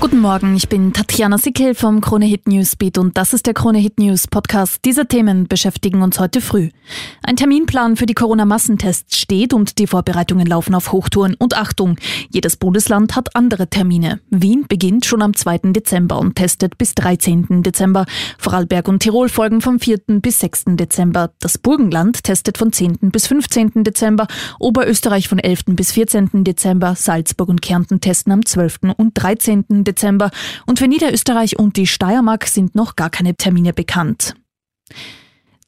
Guten 0.00 0.20
Morgen, 0.20 0.54
ich 0.54 0.68
bin 0.68 0.92
Tatjana 0.92 1.38
Sickel 1.38 1.74
vom 1.74 2.00
Krone 2.00 2.24
Hit 2.24 2.46
Newsbeat 2.46 2.98
und 2.98 3.18
das 3.18 3.32
ist 3.32 3.46
der 3.46 3.54
Krone 3.54 3.78
Hit 3.78 3.98
News 3.98 4.28
Podcast. 4.28 4.84
Diese 4.84 5.06
Themen 5.08 5.48
beschäftigen 5.48 6.02
uns 6.02 6.20
heute 6.20 6.40
früh. 6.40 6.68
Ein 7.24 7.34
Terminplan 7.34 7.96
für 7.96 8.06
die 8.06 8.14
Corona-Massentests 8.14 9.18
steht 9.18 9.52
und 9.52 9.80
die 9.80 9.88
Vorbereitungen 9.88 10.46
laufen 10.46 10.76
auf 10.76 10.92
Hochtouren. 10.92 11.34
Und 11.34 11.56
Achtung, 11.56 11.96
jedes 12.30 12.56
Bundesland 12.56 13.16
hat 13.16 13.34
andere 13.34 13.66
Termine. 13.66 14.20
Wien 14.30 14.66
beginnt 14.68 15.04
schon 15.04 15.20
am 15.20 15.34
2. 15.34 15.72
Dezember 15.72 16.20
und 16.20 16.36
testet 16.36 16.78
bis 16.78 16.94
13. 16.94 17.64
Dezember. 17.64 18.06
Vorarlberg 18.38 18.86
und 18.86 19.00
Tirol 19.00 19.28
folgen 19.28 19.60
vom 19.60 19.80
4. 19.80 19.98
bis 20.22 20.38
6. 20.38 20.76
Dezember. 20.76 21.32
Das 21.40 21.58
Burgenland 21.58 22.22
testet 22.22 22.56
von 22.56 22.72
10. 22.72 22.98
bis 23.10 23.26
15. 23.26 23.82
Dezember. 23.82 24.28
Oberösterreich 24.60 25.26
von 25.28 25.40
11. 25.40 25.64
bis 25.74 25.90
14. 25.90 26.44
Dezember. 26.44 26.94
Salzburg 26.94 27.48
und 27.48 27.62
Kärnten 27.62 28.00
testen 28.00 28.32
am 28.32 28.46
12. 28.46 28.94
und 28.96 29.10
13. 29.14 29.64
Dezember 29.68 29.87
und 30.66 30.78
für 30.78 30.88
Niederösterreich 30.88 31.58
und 31.58 31.76
die 31.76 31.86
Steiermark 31.86 32.46
sind 32.46 32.74
noch 32.74 32.96
gar 32.96 33.10
keine 33.10 33.34
Termine 33.34 33.72
bekannt. 33.72 34.34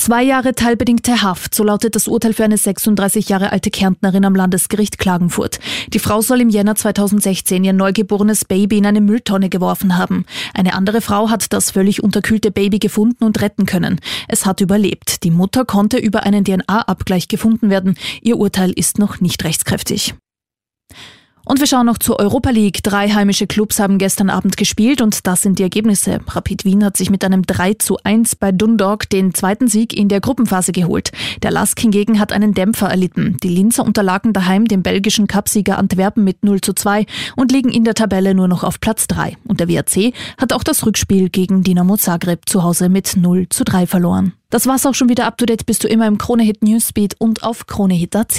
Zwei 0.00 0.22
Jahre 0.22 0.54
teilbedingte 0.54 1.22
Haft, 1.22 1.56
so 1.56 1.64
lautet 1.64 1.96
das 1.96 2.06
Urteil 2.06 2.32
für 2.32 2.44
eine 2.44 2.56
36 2.56 3.28
Jahre 3.28 3.50
alte 3.50 3.70
Kärntnerin 3.70 4.24
am 4.24 4.36
Landesgericht 4.36 4.96
Klagenfurt. 4.96 5.58
Die 5.92 5.98
Frau 5.98 6.20
soll 6.20 6.40
im 6.40 6.48
Jänner 6.50 6.76
2016 6.76 7.64
ihr 7.64 7.72
neugeborenes 7.72 8.44
Baby 8.44 8.78
in 8.78 8.86
eine 8.86 9.00
Mülltonne 9.00 9.48
geworfen 9.48 9.98
haben. 9.98 10.24
Eine 10.54 10.74
andere 10.74 11.00
Frau 11.00 11.30
hat 11.30 11.52
das 11.52 11.72
völlig 11.72 12.00
unterkühlte 12.00 12.52
Baby 12.52 12.78
gefunden 12.78 13.24
und 13.24 13.40
retten 13.40 13.66
können. 13.66 14.00
Es 14.28 14.46
hat 14.46 14.60
überlebt. 14.60 15.24
Die 15.24 15.32
Mutter 15.32 15.64
konnte 15.64 15.98
über 15.98 16.22
einen 16.22 16.44
DNA-Abgleich 16.44 17.26
gefunden 17.26 17.68
werden. 17.68 17.98
Ihr 18.22 18.38
Urteil 18.38 18.70
ist 18.70 19.00
noch 19.00 19.20
nicht 19.20 19.42
rechtskräftig. 19.42 20.14
Und 21.48 21.60
wir 21.60 21.66
schauen 21.66 21.86
noch 21.86 21.96
zur 21.96 22.20
Europa 22.20 22.50
League. 22.50 22.82
Drei 22.82 23.08
heimische 23.08 23.46
Clubs 23.46 23.80
haben 23.80 23.96
gestern 23.96 24.28
Abend 24.28 24.58
gespielt 24.58 25.00
und 25.00 25.26
das 25.26 25.40
sind 25.40 25.58
die 25.58 25.62
Ergebnisse. 25.62 26.20
Rapid 26.28 26.66
Wien 26.66 26.84
hat 26.84 26.98
sich 26.98 27.08
mit 27.08 27.24
einem 27.24 27.46
3 27.46 27.72
zu 27.74 27.96
1 28.04 28.36
bei 28.36 28.52
Dundalk 28.52 29.08
den 29.08 29.32
zweiten 29.32 29.66
Sieg 29.66 29.96
in 29.96 30.10
der 30.10 30.20
Gruppenphase 30.20 30.72
geholt. 30.72 31.10
Der 31.42 31.50
Lask 31.50 31.80
hingegen 31.80 32.20
hat 32.20 32.32
einen 32.32 32.52
Dämpfer 32.52 32.88
erlitten. 32.88 33.38
Die 33.42 33.48
Linzer 33.48 33.82
unterlagen 33.82 34.34
daheim 34.34 34.66
dem 34.66 34.82
belgischen 34.82 35.26
Cupsieger 35.26 35.78
Antwerpen 35.78 36.22
mit 36.22 36.44
0 36.44 36.60
zu 36.60 36.74
2 36.74 37.06
und 37.34 37.50
liegen 37.50 37.70
in 37.70 37.84
der 37.84 37.94
Tabelle 37.94 38.34
nur 38.34 38.46
noch 38.46 38.62
auf 38.62 38.78
Platz 38.78 39.06
3. 39.06 39.38
Und 39.46 39.58
der 39.58 39.68
WRC 39.68 40.12
hat 40.36 40.52
auch 40.52 40.62
das 40.62 40.84
Rückspiel 40.84 41.30
gegen 41.30 41.62
Dinamo 41.62 41.96
Zagreb 41.96 42.46
zu 42.46 42.62
Hause 42.62 42.90
mit 42.90 43.16
0 43.16 43.48
zu 43.48 43.64
3 43.64 43.86
verloren. 43.86 44.34
Das 44.50 44.66
war's 44.66 44.84
auch 44.84 44.94
schon 44.94 45.08
wieder 45.08 45.24
up 45.24 45.38
to 45.38 45.46
date. 45.46 45.64
Bist 45.64 45.82
du 45.82 45.88
immer 45.88 46.06
im 46.06 46.18
Kronehit 46.18 46.62
Newsbeat 46.62 47.14
und 47.18 47.42
auf 47.42 47.66
Kronehit.at. 47.66 48.38